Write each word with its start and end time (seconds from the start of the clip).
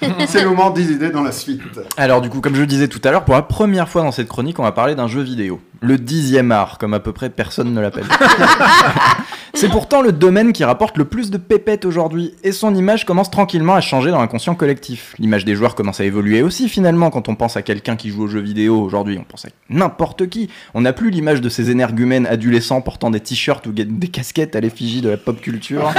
C'est 0.26 0.42
le 0.42 0.48
moment 0.50 0.70
des 0.70 0.92
idées 0.92 1.10
dans 1.10 1.22
la 1.22 1.32
suite. 1.32 1.60
Alors 1.96 2.20
du 2.20 2.30
coup, 2.30 2.40
comme 2.40 2.54
je 2.54 2.60
le 2.60 2.66
disais 2.66 2.88
tout 2.88 3.00
à 3.04 3.10
l'heure, 3.10 3.24
pour 3.24 3.34
la 3.34 3.42
première 3.42 3.88
fois 3.88 4.02
dans 4.02 4.12
cette 4.12 4.28
chronique, 4.28 4.58
on 4.58 4.62
va 4.62 4.72
parler 4.72 4.94
d'un 4.94 5.08
jeu 5.08 5.20
vidéo. 5.20 5.60
Le 5.80 5.98
dixième 5.98 6.52
art, 6.52 6.78
comme 6.78 6.94
à 6.94 7.00
peu 7.00 7.12
près 7.12 7.30
personne 7.30 7.72
ne 7.72 7.80
l'appelle. 7.80 8.04
C'est 9.60 9.68
pourtant 9.68 10.00
le 10.00 10.10
domaine 10.10 10.54
qui 10.54 10.64
rapporte 10.64 10.96
le 10.96 11.04
plus 11.04 11.30
de 11.30 11.36
pépettes 11.36 11.84
aujourd'hui, 11.84 12.32
et 12.42 12.50
son 12.50 12.74
image 12.74 13.04
commence 13.04 13.30
tranquillement 13.30 13.74
à 13.74 13.82
changer 13.82 14.10
dans 14.10 14.18
l'inconscient 14.18 14.54
collectif. 14.54 15.14
L'image 15.18 15.44
des 15.44 15.54
joueurs 15.54 15.74
commence 15.74 16.00
à 16.00 16.04
évoluer 16.04 16.40
aussi 16.40 16.66
finalement 16.66 17.10
quand 17.10 17.28
on 17.28 17.34
pense 17.34 17.58
à 17.58 17.62
quelqu'un 17.62 17.94
qui 17.94 18.08
joue 18.08 18.22
aux 18.22 18.26
jeux 18.26 18.40
vidéo 18.40 18.80
aujourd'hui, 18.80 19.18
on 19.20 19.24
pense 19.24 19.44
à 19.44 19.48
n'importe 19.68 20.30
qui. 20.30 20.48
On 20.72 20.80
n'a 20.80 20.94
plus 20.94 21.10
l'image 21.10 21.42
de 21.42 21.50
ces 21.50 21.70
énergumènes 21.70 22.26
adolescents 22.26 22.80
portant 22.80 23.10
des 23.10 23.20
t-shirts 23.20 23.66
ou 23.66 23.72
des 23.72 24.08
casquettes 24.08 24.56
à 24.56 24.60
l'effigie 24.60 25.02
de 25.02 25.10
la 25.10 25.18
pop 25.18 25.38
culture, 25.38 25.92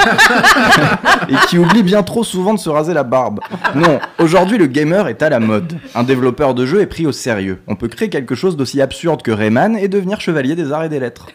et 1.28 1.46
qui 1.46 1.56
oublient 1.56 1.84
bien 1.84 2.02
trop 2.02 2.24
souvent 2.24 2.54
de 2.54 2.58
se 2.58 2.68
raser 2.68 2.94
la 2.94 3.04
barbe. 3.04 3.38
Non, 3.76 4.00
aujourd'hui 4.18 4.58
le 4.58 4.66
gamer 4.66 5.06
est 5.06 5.22
à 5.22 5.30
la 5.30 5.38
mode. 5.38 5.78
Un 5.94 6.02
développeur 6.02 6.54
de 6.54 6.66
jeu 6.66 6.80
est 6.80 6.86
pris 6.86 7.06
au 7.06 7.12
sérieux. 7.12 7.60
On 7.68 7.76
peut 7.76 7.86
créer 7.86 8.08
quelque 8.08 8.34
chose 8.34 8.56
d'aussi 8.56 8.80
absurde 8.80 9.22
que 9.22 9.30
Rayman 9.30 9.76
et 9.76 9.86
devenir 9.86 10.20
chevalier 10.20 10.56
des 10.56 10.72
arts 10.72 10.82
et 10.82 10.88
des 10.88 10.98
lettres. 10.98 11.28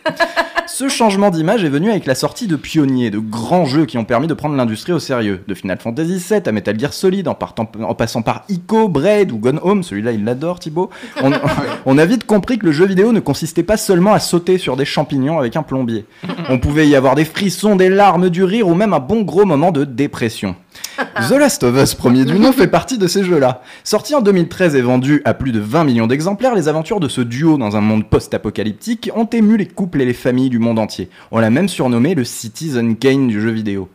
Ce 0.68 0.90
changement 0.90 1.30
d'image 1.32 1.64
est 1.64 1.70
venu 1.70 1.90
avec 1.90 2.06
la 2.06 2.14
sortie 2.14 2.46
de 2.46 2.56
pionniers, 2.56 3.10
de 3.10 3.20
grands 3.20 3.66
jeux 3.66 3.86
qui 3.86 3.98
ont 3.98 4.04
permis 4.04 4.28
de 4.28 4.34
prendre 4.34 4.56
l'industrie 4.56 4.92
au 4.92 5.00
sérieux. 5.00 5.42
De 5.48 5.54
Final 5.54 5.78
Fantasy 5.80 6.18
VII 6.30 6.42
à 6.46 6.52
Metal 6.52 6.78
Gear 6.80 6.94
Solid, 6.94 7.28
en, 7.28 7.34
partant- 7.36 7.70
en 7.82 7.96
passant 7.96 8.22
par 8.22 8.44
Ico, 8.50 8.90
Braid 8.90 9.32
ou 9.32 9.38
Gone 9.38 9.60
Home, 9.64 9.82
celui-là 9.82 10.12
il 10.12 10.24
l'adore 10.26 10.60
Thibaut. 10.60 10.90
On, 11.24 11.32
on 11.86 11.98
a 11.98 12.06
vite 12.06 12.26
compris 12.26 12.60
que 12.60 12.66
le 12.66 12.72
jeu 12.74 12.86
vidéo 12.86 13.12
ne 13.14 13.20
consistait 13.22 13.64
pas 13.64 13.78
seulement 13.78 14.14
à 14.14 14.20
sauter 14.20 14.58
sur 14.58 14.76
des 14.76 14.86
champignons 14.86 15.40
avec 15.40 15.56
un 15.56 15.64
plombier. 15.64 16.06
On 16.50 16.60
pouvait 16.60 16.88
y 16.88 16.96
avoir 16.96 17.16
des 17.16 17.26
frissons, 17.26 17.76
des 17.76 17.90
larmes, 17.90 18.30
du 18.30 18.44
rire 18.44 18.68
ou 18.68 18.76
même 18.76 18.94
un 18.94 19.00
bon 19.00 19.22
gros 19.22 19.46
moment 19.46 19.72
de 19.72 19.86
dépression. 19.86 20.56
The 20.98 21.32
Last 21.32 21.64
of 21.64 21.76
Us, 21.78 21.94
premier 21.94 22.26
du 22.26 22.40
nom, 22.40 22.52
fait 22.52 22.68
partie 22.68 22.98
de 22.98 23.08
ces 23.08 23.24
jeux-là. 23.24 23.62
Sorti 23.84 24.16
en 24.16 24.22
2013 24.22 24.76
et 24.76 24.82
vendu 24.82 25.22
à 25.26 25.34
plus 25.34 25.52
de 25.52 25.60
20 25.60 25.84
millions 25.84 26.08
d'exemplaires, 26.08 26.56
les 26.56 26.68
aventures 26.68 27.00
de 27.00 27.08
ce 27.08 27.22
duo 27.22 27.58
dans 27.58 27.76
un 27.76 27.82
monde 27.82 28.10
post-apocalyptique 28.10 29.12
ont 29.16 29.26
ému 29.26 29.58
les 29.58 29.68
couples 29.68 30.02
et 30.02 30.06
les 30.06 30.14
familles 30.14 30.50
du 30.50 30.60
monde 30.60 30.80
entier. 30.80 31.10
On 31.32 31.40
l'a 31.40 31.50
même 31.50 31.70
surnommé 31.70 32.16
le 32.16 32.24
Citizen 32.24 32.96
Kane 32.96 33.28
du 33.28 33.42
jeu 33.42 33.52
vidéo. 33.52 33.90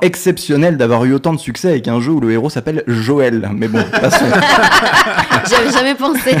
Exceptionnel 0.00 0.76
d'avoir 0.76 1.04
eu 1.04 1.12
autant 1.12 1.32
de 1.32 1.38
succès 1.38 1.68
avec 1.68 1.88
un 1.88 2.00
jeu 2.00 2.12
où 2.12 2.20
le 2.20 2.30
héros 2.30 2.50
s'appelle 2.50 2.84
Joël. 2.86 3.50
Mais 3.54 3.68
bon, 3.68 3.82
passons. 4.00 4.24
J'avais 5.48 5.70
jamais 5.70 5.94
pensé. 5.94 6.36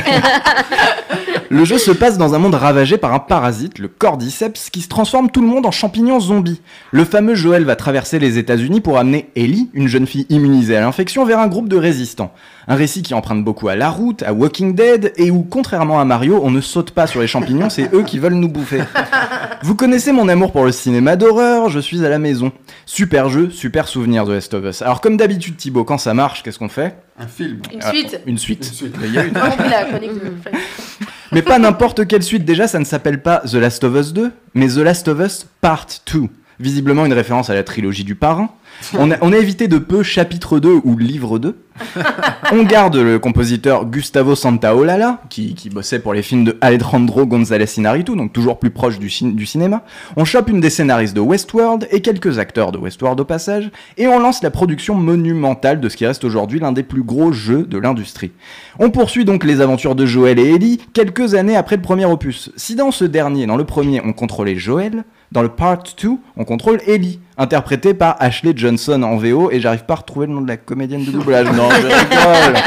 Le 1.52 1.64
jeu 1.64 1.78
se 1.78 1.90
passe 1.90 2.16
dans 2.16 2.36
un 2.36 2.38
monde 2.38 2.54
ravagé 2.54 2.96
par 2.96 3.12
un 3.12 3.18
parasite, 3.18 3.80
le 3.80 3.88
cordyceps, 3.88 4.70
qui 4.70 4.82
se 4.82 4.88
transforme 4.88 5.32
tout 5.32 5.40
le 5.40 5.48
monde 5.48 5.66
en 5.66 5.72
champignons 5.72 6.20
zombies. 6.20 6.60
Le 6.92 7.04
fameux 7.04 7.34
Joël 7.34 7.64
va 7.64 7.74
traverser 7.74 8.20
les 8.20 8.38
États-Unis 8.38 8.80
pour 8.80 8.98
amener 8.98 9.30
Ellie, 9.34 9.68
une 9.74 9.88
jeune 9.90 10.06
fille 10.06 10.26
immunisée 10.30 10.76
à 10.76 10.80
l'infection, 10.80 11.24
vers 11.26 11.38
un 11.38 11.48
groupe 11.48 11.68
de 11.68 11.76
résistants. 11.76 12.32
Un 12.68 12.76
récit 12.76 13.02
qui 13.02 13.12
emprunte 13.14 13.44
beaucoup 13.44 13.68
à 13.68 13.76
La 13.76 13.90
Route, 13.90 14.22
à 14.22 14.32
Walking 14.32 14.74
Dead, 14.74 15.12
et 15.16 15.30
où, 15.30 15.42
contrairement 15.42 16.00
à 16.00 16.04
Mario, 16.04 16.40
on 16.42 16.50
ne 16.50 16.60
saute 16.60 16.92
pas 16.92 17.06
sur 17.06 17.20
les 17.20 17.26
champignons, 17.26 17.68
c'est 17.68 17.92
eux 17.94 18.02
qui 18.04 18.18
veulent 18.18 18.34
nous 18.34 18.48
bouffer. 18.48 18.82
Vous 19.62 19.74
connaissez 19.74 20.12
mon 20.12 20.28
amour 20.28 20.52
pour 20.52 20.64
le 20.64 20.72
cinéma 20.72 21.16
d'horreur, 21.16 21.68
je 21.68 21.80
suis 21.80 22.04
à 22.04 22.08
la 22.08 22.18
maison. 22.18 22.52
Super 22.86 23.28
jeu, 23.28 23.50
super 23.50 23.88
souvenir 23.88 24.24
de 24.24 24.32
Last 24.32 24.54
of 24.54 24.64
Us. 24.64 24.82
Alors 24.82 25.00
comme 25.00 25.16
d'habitude 25.16 25.56
Thibaut, 25.56 25.84
quand 25.84 25.98
ça 25.98 26.14
marche, 26.14 26.42
qu'est-ce 26.42 26.58
qu'on 26.58 26.68
fait? 26.68 26.96
Un 27.18 27.26
film. 27.26 27.58
Une 27.72 27.80
Ah, 27.82 27.90
suite. 27.90 28.20
Une 28.26 28.38
suite. 28.38 28.66
Une 28.66 28.74
suite. 28.74 28.94
Il 29.04 29.12
y 29.12 29.18
a 29.18 29.24
une- 29.24 29.34
J'ai 29.34 29.40
compris 29.40 29.68
la 29.70 29.84
chronique 29.84 30.14
de 30.14 30.32
Mais 31.32 31.42
pas 31.42 31.58
n'importe 31.58 32.06
quelle 32.06 32.22
suite, 32.22 32.44
déjà 32.44 32.66
ça 32.66 32.78
ne 32.78 32.84
s'appelle 32.84 33.22
pas 33.22 33.38
The 33.46 33.54
Last 33.54 33.84
of 33.84 33.94
Us 33.94 34.12
2, 34.12 34.32
mais 34.54 34.68
The 34.68 34.76
Last 34.78 35.08
of 35.08 35.20
Us 35.20 35.46
Part 35.60 35.86
2. 36.12 36.22
Visiblement 36.58 37.06
une 37.06 37.12
référence 37.12 37.50
à 37.50 37.54
la 37.54 37.62
trilogie 37.62 38.04
du 38.04 38.14
parrain. 38.14 38.50
On 38.98 39.10
a, 39.10 39.16
on 39.20 39.32
a 39.32 39.36
évité 39.36 39.68
de 39.68 39.78
peu 39.78 40.02
chapitre 40.02 40.58
2 40.58 40.80
ou 40.84 40.96
livre 40.96 41.38
2. 41.38 41.56
On 42.52 42.62
garde 42.64 42.96
le 42.96 43.18
compositeur 43.18 43.86
Gustavo 43.86 44.34
Santaolalla, 44.34 45.22
qui, 45.30 45.54
qui 45.54 45.70
bossait 45.70 45.98
pour 45.98 46.12
les 46.12 46.22
films 46.22 46.44
de 46.44 46.58
Alejandro 46.60 47.24
González 47.26 47.66
Inarritu, 47.78 48.16
donc 48.16 48.32
toujours 48.32 48.58
plus 48.58 48.70
proche 48.70 48.98
du, 48.98 49.08
cin- 49.08 49.34
du 49.34 49.46
cinéma. 49.46 49.82
On 50.16 50.24
chope 50.26 50.50
une 50.50 50.60
des 50.60 50.68
scénaristes 50.68 51.14
de 51.14 51.20
Westworld 51.20 51.88
et 51.90 52.00
quelques 52.02 52.38
acteurs 52.38 52.72
de 52.72 52.78
Westworld 52.78 53.18
au 53.20 53.24
passage, 53.24 53.70
et 53.96 54.08
on 54.08 54.18
lance 54.18 54.42
la 54.42 54.50
production 54.50 54.94
monumentale 54.94 55.80
de 55.80 55.88
ce 55.88 55.96
qui 55.96 56.04
reste 56.06 56.24
aujourd'hui 56.24 56.60
l'un 56.60 56.72
des 56.72 56.82
plus 56.82 57.02
gros 57.02 57.32
jeux 57.32 57.62
de 57.62 57.78
l'industrie. 57.78 58.32
On 58.78 58.90
poursuit 58.90 59.24
donc 59.24 59.44
les 59.44 59.60
aventures 59.62 59.94
de 59.94 60.04
Joël 60.04 60.38
et 60.38 60.54
Ellie 60.54 60.80
quelques 60.92 61.34
années 61.34 61.56
après 61.56 61.76
le 61.76 61.82
premier 61.82 62.04
opus. 62.04 62.50
Si 62.56 62.74
dans 62.74 62.90
ce 62.90 63.04
dernier, 63.04 63.46
dans 63.46 63.56
le 63.56 63.64
premier, 63.64 64.02
on 64.04 64.12
contrôlait 64.12 64.56
Joël, 64.56 65.04
dans 65.32 65.42
le 65.42 65.48
Part 65.48 65.84
2, 66.02 66.10
on 66.36 66.44
contrôle 66.44 66.80
Ellie, 66.86 67.20
interprétée 67.40 67.94
par 67.94 68.16
Ashley 68.20 68.52
Johnson 68.54 69.02
en 69.02 69.16
VO, 69.16 69.50
et 69.50 69.60
j'arrive 69.60 69.84
pas 69.84 69.94
à 69.94 69.96
retrouver 69.96 70.26
le 70.26 70.34
nom 70.34 70.42
de 70.42 70.48
la 70.48 70.58
comédienne 70.58 71.04
de 71.04 71.10
doublage. 71.10 71.46
Non, 71.46 71.70
je 71.70 71.86
rigole. 71.86 72.62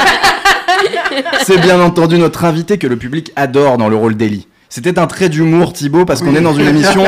C'est 1.44 1.60
bien 1.60 1.80
entendu 1.80 2.18
notre 2.18 2.44
invité 2.44 2.76
que 2.76 2.88
le 2.88 2.96
public 2.96 3.32
adore 3.36 3.78
dans 3.78 3.88
le 3.88 3.96
rôle 3.96 4.16
d'Ellie. 4.16 4.48
C'était 4.68 4.98
un 4.98 5.06
trait 5.06 5.28
d'humour, 5.28 5.72
Thibaut, 5.72 6.04
parce 6.04 6.20
qu'on 6.20 6.34
est 6.34 6.40
dans 6.40 6.54
une 6.54 6.66
émission 6.66 7.04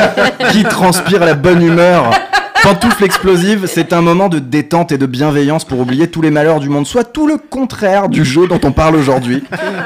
qui 0.51 0.63
transpire 0.63 1.25
la 1.25 1.33
bonne 1.33 1.61
humeur. 1.61 2.11
Pantoufle 2.63 3.03
explosive, 3.03 3.65
c'est 3.67 3.93
un 3.93 4.01
moment 4.01 4.29
de 4.29 4.39
détente 4.39 4.91
et 4.91 4.97
de 4.97 5.05
bienveillance 5.05 5.63
pour 5.63 5.79
oublier 5.79 6.07
tous 6.09 6.21
les 6.21 6.31
malheurs 6.31 6.59
du 6.59 6.69
monde, 6.69 6.85
soit 6.85 7.03
tout 7.03 7.27
le 7.27 7.37
contraire 7.37 8.09
du 8.09 8.25
jeu 8.25 8.47
dont 8.47 8.59
on 8.63 8.71
parle 8.71 8.95
aujourd'hui, 8.95 9.43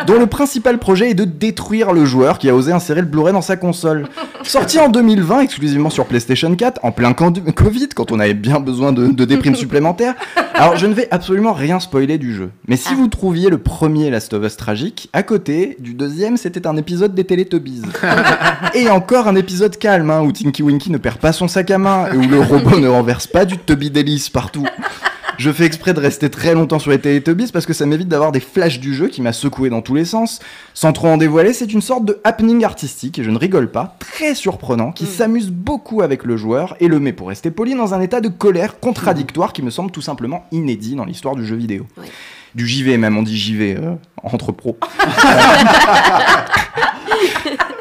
dont 0.08 0.18
le 0.18 0.26
principal 0.26 0.80
projet 0.80 1.12
est 1.12 1.14
de 1.14 1.26
détruire 1.26 1.92
le 1.94 2.06
joueur 2.06 2.40
qui 2.40 2.50
a 2.50 2.56
osé 2.56 2.72
insérer 2.72 3.02
le 3.02 3.08
Blu-ray 3.08 3.34
dans 3.34 3.42
sa 3.42 3.56
console. 3.56 4.08
Sorti 4.44 4.80
en 4.80 4.90
2020 4.90 5.42
exclusivement 5.42 5.90
sur 5.90 6.06
PlayStation 6.06 6.54
4, 6.56 6.80
en 6.84 6.92
plein 6.92 7.14
Covid, 7.14 7.90
quand 7.90 8.12
on 8.12 8.20
avait 8.20 8.34
bien 8.34 8.60
besoin 8.60 8.92
de, 8.92 9.08
de 9.08 9.26
déprimes 9.26 9.56
supplémentaires. 9.56 10.16
Alors 10.62 10.78
je 10.78 10.86
ne 10.86 10.94
vais 10.94 11.08
absolument 11.10 11.54
rien 11.54 11.80
spoiler 11.80 12.20
du 12.20 12.36
jeu, 12.36 12.52
mais 12.68 12.78
si 12.78 12.94
vous 12.94 13.08
trouviez 13.08 13.50
le 13.50 13.58
premier 13.58 14.12
Last 14.12 14.32
of 14.36 14.46
Us 14.46 14.56
tragique, 14.58 15.10
à 15.12 15.24
côté 15.24 15.76
du 15.80 15.96
deuxième 15.96 16.38
c'était 16.38 16.68
un 16.68 16.78
épisode 16.78 17.16
des 17.16 17.24
Teletubbies. 17.24 17.82
Et 18.76 18.88
encore 18.88 19.28
un 19.28 19.36
épisode 19.36 19.76
calme, 19.80 20.12
hein, 20.12 20.22
où 20.22 20.32
Tinky 20.32 20.62
Winky 20.62 20.92
ne 20.92 21.00
perd 21.00 21.18
pas 21.18 21.34
son 21.34 21.48
sac 21.48 21.72
à 21.72 21.80
main 21.80 22.12
et 22.14 22.16
où 22.16 22.22
le 22.22 22.40
robot 22.40 22.80
ne 22.80 22.88
renverse 22.88 23.26
pas 23.26 23.46
du 23.46 23.58
Tubby 23.58 23.90
délice 23.90 24.30
partout. 24.30 24.68
Je 25.38 25.52
fais 25.52 25.66
exprès 25.66 25.94
de 25.94 26.00
rester 26.00 26.30
très 26.30 26.54
longtemps 26.54 26.80
sur 26.80 26.92
les 26.92 27.00
Teletubbies 27.00 27.52
parce 27.52 27.66
que 27.66 27.74
ça 27.74 27.86
m'évite 27.86 28.08
d'avoir 28.08 28.32
des 28.32 28.40
flashs 28.40 28.80
du 28.80 28.94
jeu 28.94 29.08
qui 29.08 29.22
m'a 29.22 29.34
secoué 29.34 29.70
dans 29.70 29.82
tous 29.82 29.96
les 29.96 30.06
sens. 30.06 30.40
Sans 30.74 30.94
trop 30.94 31.08
en 31.08 31.18
dévoiler, 31.18 31.54
c'est 31.54 31.74
une 31.74 31.82
sorte 31.82 32.06
de 32.06 32.20
happening 32.24 32.64
artistique, 32.64 33.20
et 33.20 33.24
je 33.24 33.30
ne 33.30 33.38
rigole 33.38 33.72
pas, 33.72 33.96
très 34.00 34.36
surprenant, 34.36 34.92
qui 34.92 35.06
s'amuse 35.06 35.50
beaucoup 35.50 36.02
avec 36.02 36.24
le 36.24 36.38
joueur 36.38 36.76
et 36.80 36.88
le 36.88 37.00
met, 37.00 37.14
pour 37.14 37.30
rester 37.30 37.52
poli, 37.52 37.76
dans 37.76 37.94
un 37.94 38.02
état 38.02 38.22
de 38.22 38.30
colère 38.30 38.80
contradictoire 38.80 39.54
qui 39.54 39.62
me 39.62 39.70
semble 39.70 39.92
tout 39.92 40.02
simplement 40.02 40.46
inédit 40.52 40.96
dans 40.96 41.06
l'histoire 41.06 41.36
du 41.36 41.46
jeu 41.46 41.56
vidéo. 41.56 41.88
Du 42.54 42.68
JV 42.68 42.98
même, 42.98 43.18
on 43.18 43.24
dit 43.24 43.38
JV 43.38 43.78
euh, 43.78 43.96
entre 44.24 44.52
pros. 44.52 44.78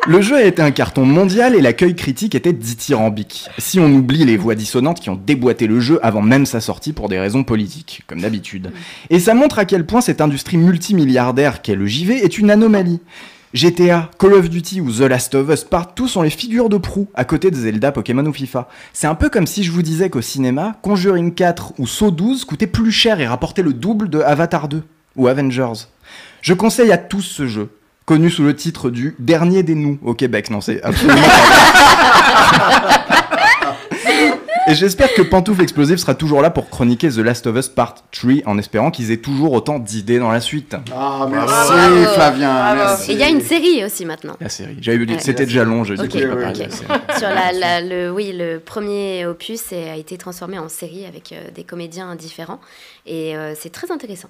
Le 0.07 0.23
jeu 0.23 0.37
a 0.37 0.45
été 0.45 0.63
un 0.63 0.71
carton 0.71 1.05
mondial 1.05 1.55
et 1.55 1.61
l'accueil 1.61 1.95
critique 1.95 2.35
était 2.35 2.55
dithyrambique. 2.55 3.49
Si 3.59 3.79
on 3.79 3.93
oublie 3.93 4.25
les 4.25 4.39
voix 4.39 4.55
dissonantes 4.55 4.99
qui 4.99 5.11
ont 5.11 5.21
déboîté 5.27 5.67
le 5.67 5.79
jeu 5.79 6.01
avant 6.03 6.23
même 6.23 6.47
sa 6.47 6.61
sortie 6.61 6.95
pour 6.95 7.11
des 7.11 7.21
raisons 7.21 7.45
politiques, 7.45 8.03
comme 8.07 8.23
d'habitude. 8.23 8.73
Et 9.11 9.21
ça 9.21 9.35
montre 9.35 9.59
à 9.59 9.67
quel 9.67 9.85
point 9.85 10.01
cette 10.01 10.23
industrie 10.23 10.57
multimilliardaire 10.57 11.61
qu'est 11.61 11.75
le 11.75 11.87
JV 11.87 12.25
est 12.25 12.39
une 12.39 12.51
anomalie. 12.51 13.01
GTA, 13.53 14.11
Call 14.19 14.35
of 14.35 14.49
Duty 14.49 14.81
ou 14.81 14.91
The 14.91 15.01
Last 15.01 15.35
of 15.35 15.51
Us 15.51 15.65
partout 15.65 16.09
sont 16.09 16.23
les 16.23 16.31
figures 16.31 16.71
de 16.71 16.79
proue 16.79 17.09
à 17.15 17.25
côté 17.25 17.51
de 17.51 17.57
Zelda, 17.57 17.93
Pokémon 17.93 18.25
ou 18.25 18.33
FIFA. 18.33 18.69
C'est 18.93 19.07
un 19.07 19.15
peu 19.15 19.29
comme 19.29 19.47
si 19.47 19.65
je 19.65 19.71
vous 19.71 19.83
disais 19.83 20.09
qu'au 20.09 20.23
cinéma, 20.23 20.77
Conjuring 20.83 21.35
4 21.35 21.75
ou 21.79 21.87
Saw 21.87 22.11
12 22.11 22.47
coûtaient 22.47 22.67
plus 22.67 22.93
cher 22.93 23.21
et 23.21 23.27
rapportaient 23.27 23.63
le 23.63 23.75
double 23.75 24.09
de 24.09 24.21
Avatar 24.21 24.69
2 24.69 24.83
ou 25.17 25.27
Avengers. 25.27 25.89
Je 26.41 26.55
conseille 26.55 26.93
à 26.93 26.99
tous 26.99 27.23
ce 27.23 27.47
jeu, 27.47 27.71
connu 28.11 28.29
sous 28.29 28.43
le 28.43 28.57
titre 28.57 28.91
du 28.91 29.15
Dernier 29.21 29.63
des 29.63 29.77
nous 29.77 29.97
au 30.03 30.15
Québec. 30.15 30.51
Non, 30.51 30.61
c'est 30.61 30.83
absolument 30.83 31.15
pas 31.23 31.29
Et 34.67 34.75
j'espère 34.75 35.15
que 35.15 35.23
Pantoufle 35.23 35.63
Explosive 35.63 35.99
sera 35.99 36.17
toujours 36.17 36.43
là 36.43 36.51
pour 36.51 36.69
chroniquer 36.71 37.09
The 37.09 37.19
Last 37.19 37.47
of 37.47 37.57
Us 37.57 37.69
Part 37.69 37.95
3 38.11 38.33
en 38.47 38.59
espérant 38.59 38.91
qu'ils 38.91 39.13
aient 39.13 39.19
toujours 39.19 39.53
autant 39.53 39.79
d'idées 39.79 40.19
dans 40.19 40.33
la 40.33 40.41
suite. 40.41 40.75
Ah, 40.93 41.29
merci 41.31 41.47
Bravo. 41.55 42.05
Flavien. 42.15 42.53
Bravo. 42.53 42.77
merci. 42.79 43.13
Et 43.13 43.15
il 43.15 43.21
y 43.21 43.23
a 43.23 43.29
une 43.29 43.43
série 43.43 43.85
aussi 43.85 44.05
maintenant. 44.05 44.35
La 44.41 44.49
série. 44.49 44.77
J'avais 44.81 44.97
eu 44.99 45.07
dit- 45.07 45.13
Ouais. 45.15 45.21
c'était 45.21 45.47
déjà 45.47 45.63
long, 45.63 45.85
je 45.85 45.95
dis 45.95 46.01
Ok, 46.01 46.09
qu'on 46.11 46.19
peut 46.19 46.27
pas 46.27 46.35
ok. 46.35 46.41
parler 46.41 46.59
de 46.59 46.65
la 46.65 46.71
série. 46.71 46.89
Sur 47.19 47.29
la, 47.29 47.53
la- 47.53 47.81
le, 47.81 48.11
oui, 48.11 48.35
le 48.37 48.59
premier 48.59 49.25
opus 49.27 49.73
a 49.73 49.95
été 49.97 50.19
transformé 50.19 50.59
en 50.59 50.69
série 50.69 51.05
avec 51.07 51.31
euh, 51.31 51.37
des 51.55 51.63
comédiens 51.63 52.17
différents 52.17 52.59
et 53.07 53.37
euh, 53.37 53.55
c'est 53.57 53.71
très 53.71 53.93
intéressant. 53.93 54.29